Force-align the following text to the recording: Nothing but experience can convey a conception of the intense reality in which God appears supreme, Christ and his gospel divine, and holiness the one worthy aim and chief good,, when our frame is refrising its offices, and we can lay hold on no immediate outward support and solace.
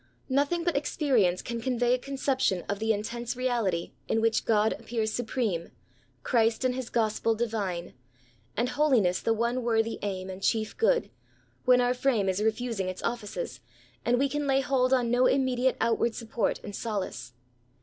Nothing 0.29 0.63
but 0.63 0.75
experience 0.75 1.43
can 1.43 1.61
convey 1.61 1.93
a 1.93 1.99
conception 1.99 2.63
of 2.67 2.79
the 2.79 2.91
intense 2.91 3.35
reality 3.37 3.91
in 4.07 4.19
which 4.19 4.45
God 4.45 4.73
appears 4.79 5.13
supreme, 5.13 5.69
Christ 6.23 6.65
and 6.65 6.73
his 6.73 6.89
gospel 6.89 7.35
divine, 7.35 7.93
and 8.57 8.69
holiness 8.69 9.19
the 9.21 9.31
one 9.31 9.61
worthy 9.61 9.99
aim 10.01 10.27
and 10.27 10.41
chief 10.41 10.75
good,, 10.75 11.11
when 11.65 11.81
our 11.81 11.93
frame 11.93 12.27
is 12.27 12.41
refrising 12.41 12.89
its 12.89 13.03
offices, 13.03 13.59
and 14.03 14.17
we 14.17 14.27
can 14.27 14.47
lay 14.47 14.61
hold 14.61 14.91
on 14.91 15.11
no 15.11 15.27
immediate 15.27 15.77
outward 15.79 16.15
support 16.15 16.59
and 16.63 16.75
solace. 16.75 17.33